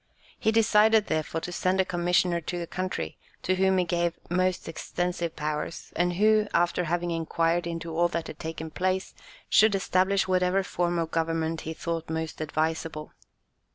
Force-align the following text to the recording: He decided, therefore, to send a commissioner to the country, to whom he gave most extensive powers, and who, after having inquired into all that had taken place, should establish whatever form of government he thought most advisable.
He 0.39 0.51
decided, 0.51 1.05
therefore, 1.05 1.41
to 1.41 1.51
send 1.51 1.79
a 1.79 1.85
commissioner 1.85 2.41
to 2.41 2.57
the 2.57 2.65
country, 2.65 3.19
to 3.43 3.53
whom 3.53 3.77
he 3.77 3.85
gave 3.85 4.17
most 4.31 4.67
extensive 4.67 5.35
powers, 5.35 5.93
and 5.95 6.13
who, 6.13 6.47
after 6.55 6.85
having 6.85 7.11
inquired 7.11 7.67
into 7.67 7.95
all 7.95 8.07
that 8.07 8.25
had 8.25 8.39
taken 8.39 8.71
place, 8.71 9.13
should 9.47 9.75
establish 9.75 10.27
whatever 10.27 10.63
form 10.63 10.97
of 10.97 11.11
government 11.11 11.61
he 11.61 11.75
thought 11.75 12.09
most 12.09 12.41
advisable. 12.41 13.13